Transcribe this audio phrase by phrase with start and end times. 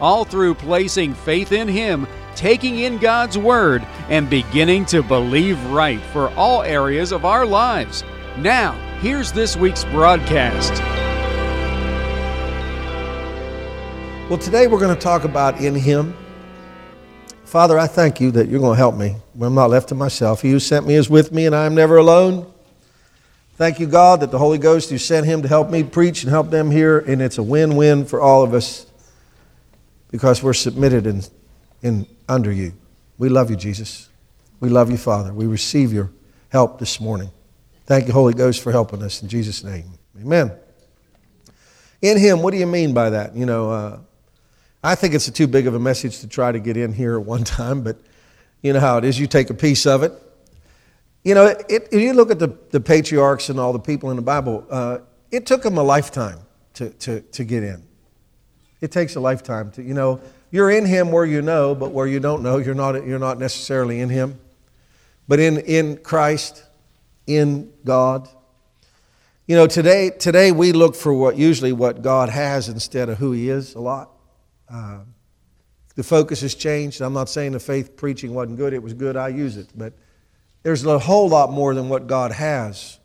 [0.00, 6.00] all through placing faith in Him, taking in God's Word, and beginning to believe right
[6.12, 8.04] for all areas of our lives.
[8.38, 10.72] Now, hear's this week's broadcast.
[14.28, 16.16] Well, today we're going to talk about in Him.
[17.44, 19.94] Father, I thank you that you're going to help me when I'm not left to
[19.94, 20.42] myself.
[20.42, 22.50] He who sent me is with me, and I am never alone.
[23.56, 26.30] Thank you, God, that the Holy Ghost, you sent him to help me preach and
[26.30, 28.86] help them here, and it's a win win for all of us
[30.14, 31.20] because we're submitted in,
[31.82, 32.72] in under you.
[33.18, 34.08] We love you, Jesus.
[34.60, 35.34] We love you, Father.
[35.34, 36.12] We receive your
[36.50, 37.32] help this morning.
[37.86, 39.86] Thank you, Holy Ghost, for helping us in Jesus' name.
[40.20, 40.52] Amen.
[42.00, 43.34] In Him, what do you mean by that?
[43.34, 43.98] You know, uh,
[44.84, 47.26] I think it's too big of a message to try to get in here at
[47.26, 47.96] one time, but
[48.62, 49.18] you know how it is.
[49.18, 50.12] You take a piece of it.
[51.24, 54.16] You know, it, if you look at the, the patriarchs and all the people in
[54.16, 54.98] the Bible, uh,
[55.32, 56.38] it took them a lifetime
[56.74, 57.82] to, to, to get in.
[58.84, 62.06] It takes a lifetime to, you know, you're in Him where you know, but where
[62.06, 64.38] you don't know, you're not, you're not necessarily in Him.
[65.26, 66.62] But in, in Christ,
[67.26, 68.28] in God.
[69.46, 73.32] You know, today, today we look for what usually what God has instead of who
[73.32, 74.10] He is a lot.
[74.68, 74.98] Uh,
[75.94, 77.00] the focus has changed.
[77.00, 79.68] I'm not saying the faith preaching wasn't good, it was good, I use it.
[79.74, 79.94] But
[80.62, 82.98] there's a whole lot more than what God has.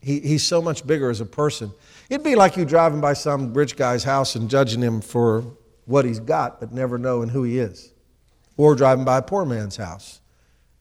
[0.00, 1.72] He, he's so much bigger as a person.
[2.08, 5.44] It'd be like you driving by some rich guy's house and judging him for
[5.86, 7.92] what he's got, but never knowing who he is.
[8.56, 10.20] Or driving by a poor man's house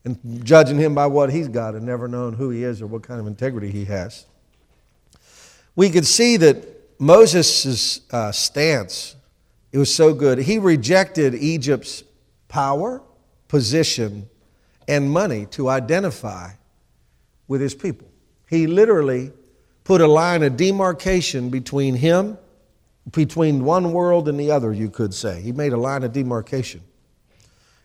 [0.08, 3.04] and judging him by what he's got and never knowing who he is or what
[3.04, 4.26] kind of integrity he has.
[5.76, 6.66] We could see that
[7.00, 9.16] Moses' uh, stance,
[9.72, 10.40] it was so good.
[10.40, 12.04] He rejected Egypt's
[12.48, 13.02] power,
[13.48, 14.30] position,
[14.88, 16.52] and money to identify
[17.48, 18.07] with his people.
[18.48, 19.32] He literally
[19.84, 22.38] put a line of demarcation between him,
[23.12, 25.42] between one world and the other, you could say.
[25.42, 26.82] He made a line of demarcation.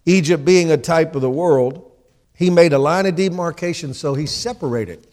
[0.04, 1.90] Egypt being a type of the world,
[2.34, 5.06] he made a line of demarcation so he separated.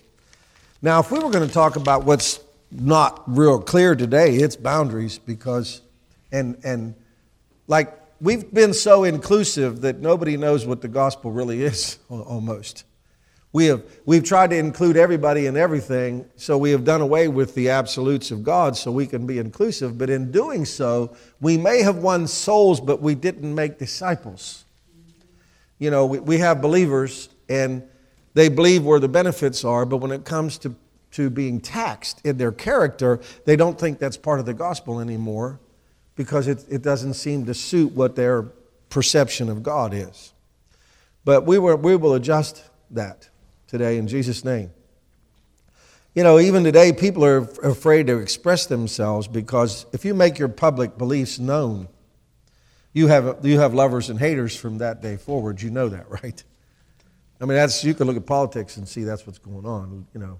[0.82, 2.40] Now, if we were going to talk about what's
[2.72, 5.82] not real clear today, it's boundaries because,
[6.32, 6.96] and, and
[7.68, 12.84] like we've been so inclusive that nobody knows what the gospel really is almost.
[13.52, 17.56] We have, we've tried to include everybody in everything, so we have done away with
[17.56, 19.98] the absolutes of God so we can be inclusive.
[19.98, 24.66] But in doing so, we may have won souls, but we didn't make disciples.
[25.80, 27.82] You know, we, we have believers and
[28.36, 30.76] they believe where the benefits are, but when it comes to,
[31.12, 35.60] to being taxed in their character, they don't think that's part of the gospel anymore
[36.16, 38.44] because it, it doesn't seem to suit what their
[38.90, 40.34] perception of God is.
[41.26, 43.29] But we, were, we will adjust that
[43.70, 44.72] today in Jesus' name.
[46.16, 50.50] You know, even today, people are afraid to express themselves because if you make your
[50.50, 51.88] public beliefs known,
[52.94, 55.62] you have, you have lovers and haters from that day forward.
[55.62, 56.44] You know that, right?
[57.40, 60.08] I mean, that's, you can look at politics and see that's what's going on.
[60.14, 60.40] You know,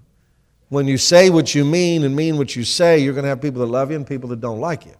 [0.68, 3.40] when you say what you mean and mean what you say, you're going to have
[3.40, 4.94] people that love you and people that don't like you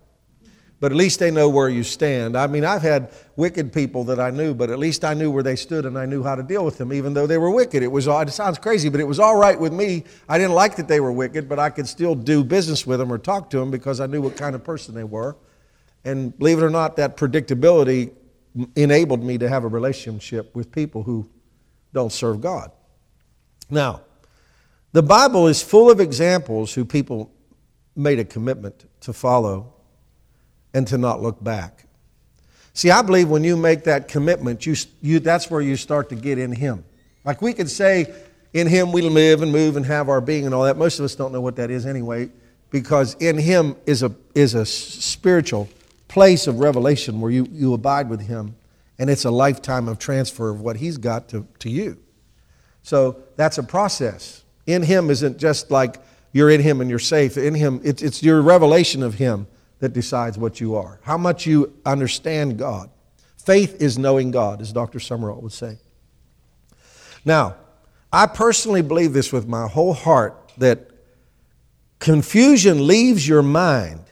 [0.81, 2.37] but at least they know where you stand.
[2.37, 5.43] I mean, I've had wicked people that I knew, but at least I knew where
[5.43, 7.83] they stood and I knew how to deal with them, even though they were wicked.
[7.83, 10.05] It was it sounds crazy, but it was all right with me.
[10.27, 13.13] I didn't like that they were wicked, but I could still do business with them
[13.13, 15.37] or talk to them because I knew what kind of person they were.
[16.05, 18.13] And believe it or not, that predictability
[18.75, 21.29] enabled me to have a relationship with people who
[21.93, 22.73] don't serve God.
[23.69, 24.01] Now,
[24.93, 27.31] the Bible is full of examples who people
[27.95, 29.75] made a commitment to follow
[30.75, 31.87] and to not look back.
[32.73, 36.15] See, I believe when you make that commitment, you, you, that's where you start to
[36.15, 36.85] get in Him.
[37.25, 38.15] Like we could say,
[38.53, 40.77] in Him we live and move and have our being and all that.
[40.77, 42.31] Most of us don't know what that is anyway,
[42.71, 45.69] because in Him is a, is a spiritual
[46.09, 48.57] place of revelation where you, you abide with Him,
[48.99, 51.99] and it's a lifetime of transfer of what He's got to, to you.
[52.83, 54.45] So that's a process.
[54.67, 55.97] In Him isn't just like
[56.33, 57.37] you're in Him and you're safe.
[57.37, 59.49] In Him, it's, it's your revelation of Him
[59.81, 62.91] that decides what you are, how much you understand God.
[63.37, 64.99] Faith is knowing God, as Dr.
[64.99, 65.79] Sumrall would say.
[67.25, 67.57] Now,
[68.13, 70.91] I personally believe this with my whole heart that
[71.99, 74.05] confusion leaves your mind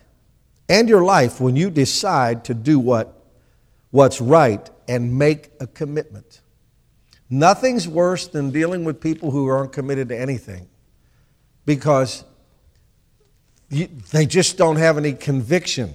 [0.68, 3.22] and your life when you decide to do what,
[3.90, 6.40] what's right and make a commitment.
[7.30, 10.68] Nothing's worse than dealing with people who aren't committed to anything
[11.66, 12.24] because
[13.70, 15.94] they just don't have any conviction.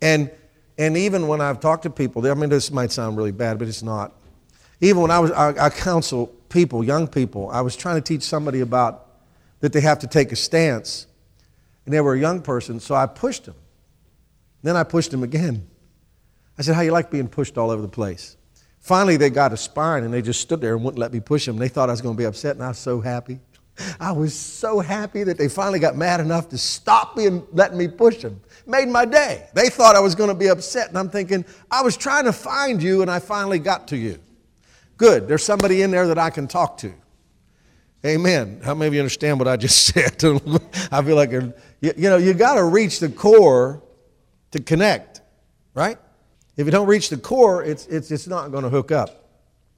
[0.00, 0.30] And,
[0.76, 3.68] and even when I've talked to people, I mean, this might sound really bad, but
[3.68, 4.12] it's not.
[4.80, 8.22] Even when I was, I, I counsel people, young people, I was trying to teach
[8.22, 9.06] somebody about
[9.60, 11.06] that they have to take a stance,
[11.84, 13.56] and they were a young person, so I pushed them.
[14.62, 15.66] Then I pushed them again.
[16.56, 18.36] I said, How you like being pushed all over the place?
[18.80, 21.46] Finally, they got a spine and they just stood there and wouldn't let me push
[21.46, 21.56] them.
[21.56, 23.40] They thought I was going to be upset, and I was so happy.
[24.00, 27.74] I was so happy that they finally got mad enough to stop me and let
[27.74, 28.40] me push them.
[28.66, 29.48] Made my day.
[29.54, 32.32] They thought I was going to be upset, and I'm thinking, I was trying to
[32.32, 34.18] find you, and I finally got to you.
[34.96, 35.28] Good.
[35.28, 36.92] There's somebody in there that I can talk to.
[38.04, 38.60] Amen.
[38.64, 40.22] How many of you understand what I just said?
[40.92, 43.82] I feel like, you, you know, you got to reach the core
[44.50, 45.20] to connect,
[45.74, 45.98] right?
[46.56, 49.27] If you don't reach the core, it's, it's, it's not going to hook up.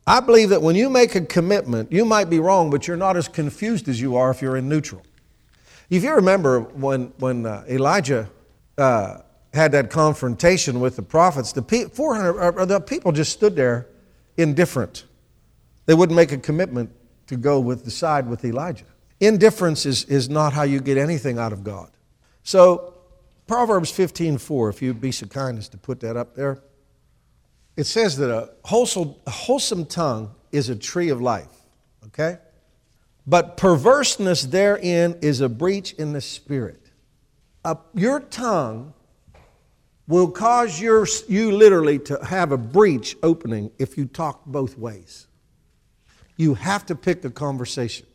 [0.07, 3.17] I believe that when you make a commitment, you might be wrong, but you're not
[3.17, 5.03] as confused as you are if you're in neutral.
[5.89, 8.31] If you remember when, when uh, Elijah
[8.79, 9.19] uh,
[9.53, 13.87] had that confrontation with the prophets, the, pe- 400, the people just stood there
[14.37, 15.05] indifferent.
[15.87, 16.91] They wouldn't make a commitment
[17.27, 18.85] to go with the side with Elijah.
[19.19, 21.91] Indifference is, is not how you get anything out of God.
[22.43, 22.95] So,
[23.47, 26.63] Proverbs 15:4, if you'd be so kind as to put that up there
[27.81, 31.49] it says that a wholesome, a wholesome tongue is a tree of life,
[32.09, 32.37] okay?
[33.27, 36.91] But perverseness therein is a breach in the spirit.
[37.65, 38.93] Uh, your tongue
[40.07, 45.27] will cause your, you literally to have a breach opening if you talk both ways.
[46.37, 48.07] You have to pick a conversation.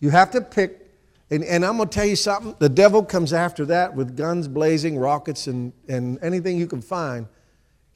[0.00, 0.88] You have to pick,
[1.30, 4.48] and, and I'm going to tell you something the devil comes after that with guns
[4.48, 7.26] blazing, rockets, and, and anything you can find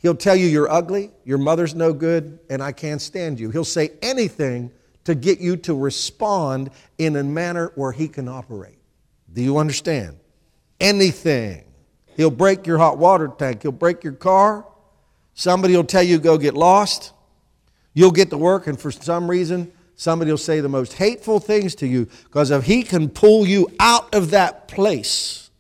[0.00, 3.50] He'll tell you you're ugly, your mother's no good, and I can't stand you.
[3.50, 4.73] He'll say anything
[5.05, 8.79] to get you to respond in a manner where he can operate.
[9.32, 10.17] Do you understand?
[10.81, 11.64] Anything.
[12.17, 14.67] He'll break your hot water tank, he'll break your car.
[15.35, 17.12] Somebody will tell you go get lost.
[17.93, 21.75] You'll get to work, and for some reason, somebody will say the most hateful things
[21.76, 25.50] to you because if he can pull you out of that place,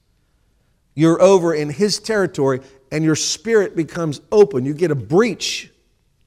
[0.94, 2.60] you're over in his territory
[2.90, 4.64] and your spirit becomes open.
[4.64, 5.70] You get a breach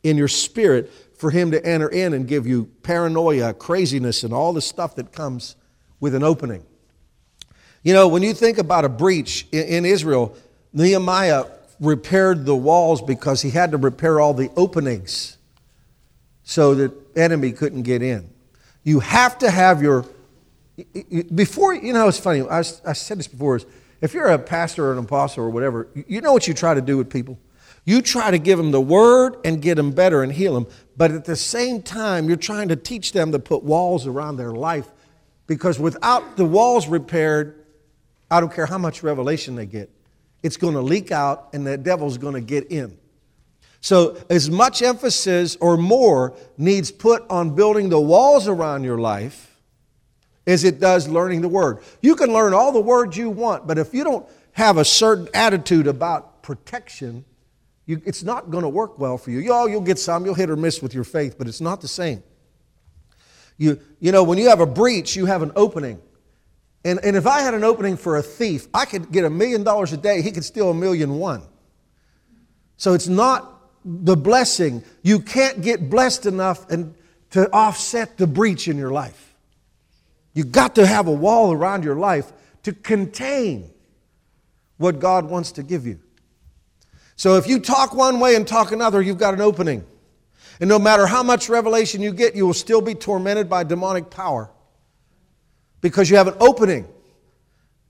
[0.04, 4.54] in your spirit for Him to enter in and give you paranoia, craziness, and all
[4.54, 5.56] the stuff that comes
[6.00, 6.64] with an opening.
[7.84, 10.36] You know, when you think about a breach in Israel,
[10.72, 11.46] Nehemiah
[11.80, 15.38] repaired the walls because he had to repair all the openings
[16.44, 18.30] so that enemy couldn't get in.
[18.84, 20.06] You have to have your
[21.36, 23.66] before you know it's funny I, I said this before is
[24.04, 26.82] if you're a pastor or an apostle or whatever, you know what you try to
[26.82, 27.40] do with people?
[27.86, 30.68] You try to give them the word and get them better and heal them,
[30.98, 34.52] but at the same time, you're trying to teach them to put walls around their
[34.52, 34.90] life
[35.48, 37.64] because without the walls repaired,
[38.30, 39.90] I don't care how much revelation they get,
[40.44, 42.98] it's going to leak out and the devil's going to get in.
[43.80, 49.53] So, as much emphasis or more needs put on building the walls around your life
[50.46, 51.80] as it does learning the Word.
[52.02, 55.28] You can learn all the words you want, but if you don't have a certain
[55.34, 57.26] attitude about protection,
[57.86, 59.40] you, it's not going to work well for you.
[59.40, 61.82] you oh, you'll get some, you'll hit or miss with your faith, but it's not
[61.82, 62.24] the same.
[63.58, 66.02] You, you know, when you have a breach, you have an opening.
[66.86, 69.64] And, and if I had an opening for a thief, I could get a million
[69.64, 71.44] dollars a day, he could steal a million one.
[72.78, 73.50] So it's not
[73.86, 74.84] the blessing.
[75.02, 76.96] You can't get blessed enough and
[77.32, 79.33] to offset the breach in your life.
[80.34, 82.32] You've got to have a wall around your life
[82.64, 83.72] to contain
[84.78, 86.00] what God wants to give you.
[87.16, 89.86] So if you talk one way and talk another, you've got an opening.
[90.60, 94.10] And no matter how much revelation you get, you will still be tormented by demonic
[94.10, 94.50] power
[95.82, 96.88] because you have an opening.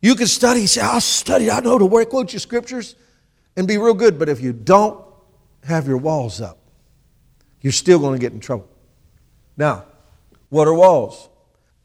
[0.02, 2.96] You can study, say, I'll study, I know to work, quote your scriptures,
[3.56, 4.20] and be real good.
[4.20, 5.04] But if you don't
[5.64, 6.58] have your walls up,
[7.62, 8.68] you're still going to get in trouble.
[9.56, 9.86] Now,
[10.50, 11.30] what are walls?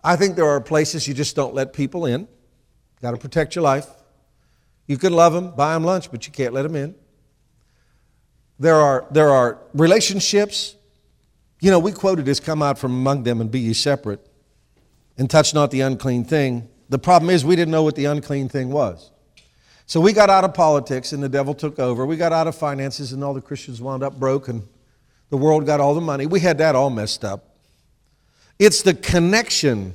[0.02, 2.28] I think there are places you just don't let people in.
[3.02, 3.86] Got to protect your life.
[4.86, 6.94] You can love them, buy them lunch, but you can't let them in.
[8.58, 10.76] There are, there are relationships.
[11.60, 14.26] You know, we quoted this come out from among them and be ye separate
[15.16, 16.68] and touch not the unclean thing.
[16.88, 19.10] The problem is we didn't know what the unclean thing was.
[19.86, 22.06] So we got out of politics and the devil took over.
[22.06, 24.62] We got out of finances and all the Christians wound up broke and
[25.30, 26.26] the world got all the money.
[26.26, 27.47] We had that all messed up.
[28.58, 29.94] It's the connection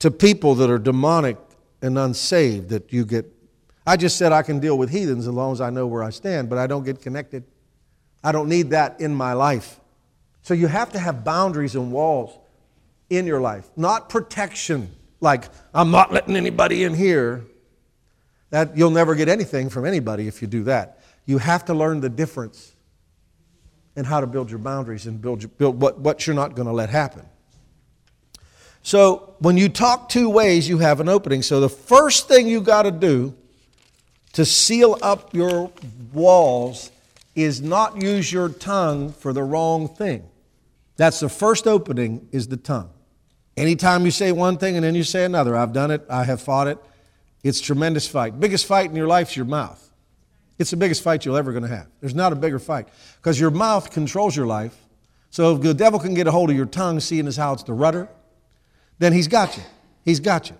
[0.00, 1.38] to people that are demonic
[1.82, 3.26] and unsaved that you get.
[3.86, 6.10] I just said I can deal with heathens as long as I know where I
[6.10, 7.44] stand, but I don't get connected.
[8.22, 9.80] I don't need that in my life.
[10.42, 12.38] So you have to have boundaries and walls
[13.08, 14.90] in your life, not protection,
[15.20, 17.44] like I'm not letting anybody in here.
[18.50, 21.00] That you'll never get anything from anybody if you do that.
[21.26, 22.74] You have to learn the difference
[23.94, 26.72] and how to build your boundaries and build, build what, what you're not going to
[26.72, 27.26] let happen.
[28.88, 31.42] So when you talk two ways, you have an opening.
[31.42, 33.34] So the first thing you got to do
[34.32, 35.70] to seal up your
[36.14, 36.90] walls
[37.34, 40.26] is not use your tongue for the wrong thing.
[40.96, 42.88] That's the first opening is the tongue.
[43.58, 46.40] Anytime you say one thing and then you say another, I've done it, I have
[46.40, 46.78] fought it.
[47.44, 48.40] It's tremendous fight.
[48.40, 49.86] Biggest fight in your life is your mouth.
[50.58, 51.88] It's the biggest fight you're ever going to have.
[52.00, 54.78] There's not a bigger fight because your mouth controls your life.
[55.28, 57.64] So if the devil can get a hold of your tongue, seeing as how it's
[57.64, 58.08] the rudder,
[58.98, 59.62] then he's got you.
[60.04, 60.56] He's got you.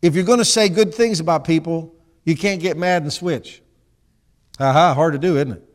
[0.00, 1.94] If you're going to say good things about people,
[2.24, 3.62] you can't get mad and switch.
[4.58, 5.68] Aha, hard to do, isn't it?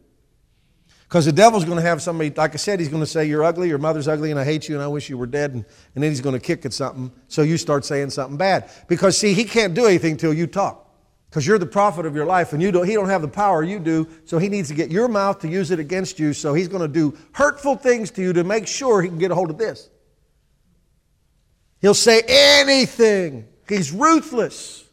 [1.07, 3.43] Because the devil's going to have somebody, like I said, he's going to say, You're
[3.43, 5.53] ugly, your mother's ugly, and I hate you, and I wish you were dead.
[5.53, 8.69] And, and then he's going to kick at something, so you start saying something bad.
[8.87, 10.87] Because, see, he can't do anything till you talk
[11.29, 13.63] because you're the prophet of your life and you don't, he don't have the power
[13.63, 16.53] you do so he needs to get your mouth to use it against you so
[16.53, 19.35] he's going to do hurtful things to you to make sure he can get a
[19.35, 19.89] hold of this
[21.81, 23.47] he'll say anything.
[23.67, 24.85] He's ruthless.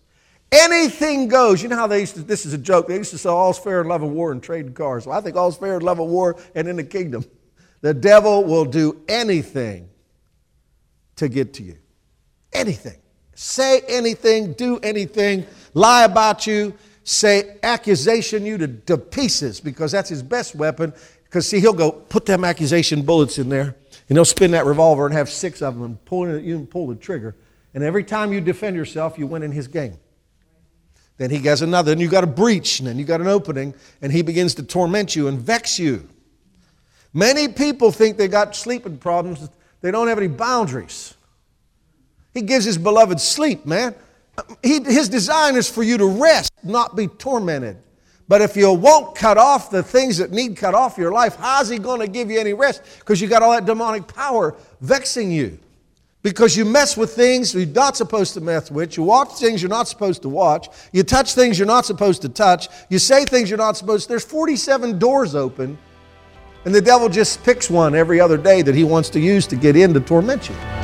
[0.51, 1.63] Anything goes.
[1.63, 2.87] You know how they used to this is a joke.
[2.87, 5.07] They used to say all's fair in love and war and trade cars.
[5.07, 7.25] Well i think all's fair in love and war and in the kingdom.
[7.81, 9.89] The devil will do anything
[11.17, 11.77] to get to you.
[12.53, 12.99] Anything.
[13.35, 20.09] Say anything do anything lie about you, say accusation you to, to pieces because that's
[20.09, 20.95] his best weapon.
[21.25, 23.75] Because, see, he'll go put them accusation bullets in there
[24.09, 26.95] and he'll spin that revolver and have six of them and pull you pull the
[26.95, 27.37] trigger.
[27.73, 29.99] And every time you defend yourself, you win in his game.
[31.17, 33.75] Then he gets another, and you got a breach, and then you got an opening,
[34.03, 36.09] and he begins to torment you and vex you.
[37.13, 39.49] Many people think they got sleeping problems,
[39.81, 41.15] they don't have any boundaries.
[42.33, 43.95] He gives his beloved sleep, man.
[44.63, 47.77] He, his design is for you to rest, not be tormented.
[48.27, 51.69] But if you won't cut off the things that need cut off your life, how's
[51.69, 52.83] he going to give you any rest?
[52.99, 55.59] Because you got all that demonic power vexing you.
[56.23, 58.97] Because you mess with things you're not supposed to mess with.
[58.97, 60.69] You watch things you're not supposed to watch.
[60.91, 62.69] You touch things you're not supposed to touch.
[62.89, 64.09] You say things you're not supposed to.
[64.09, 65.77] There's 47 doors open,
[66.65, 69.57] and the devil just picks one every other day that he wants to use to
[69.57, 70.84] get in to torment you.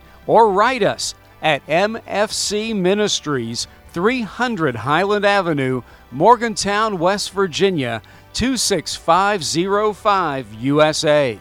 [0.31, 11.37] or write us at MFC Ministries 300 Highland Avenue, Morgantown, West Virginia 26505 USA.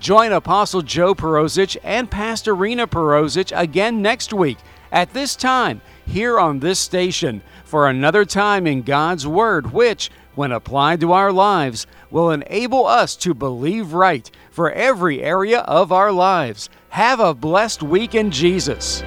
[0.00, 4.58] Join Apostle Joe Perozich and Pastor Rena Perozich again next week
[4.90, 10.50] at this time here on this station for another time in God's Word, which, when
[10.50, 16.10] applied to our lives, will enable us to believe right for every area of our
[16.10, 16.68] lives.
[16.92, 19.02] Have a blessed week in Jesus.